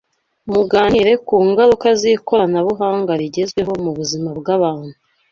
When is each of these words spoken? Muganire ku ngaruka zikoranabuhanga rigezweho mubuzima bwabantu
Muganire 0.51 1.13
ku 1.27 1.35
ngaruka 1.47 1.87
zikoranabuhanga 2.01 3.11
rigezweho 3.21 3.71
mubuzima 3.83 4.29
bwabantu 4.39 4.95